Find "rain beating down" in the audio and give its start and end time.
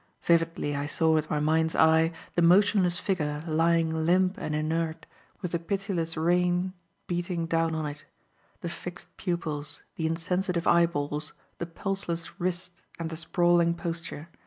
6.17-7.75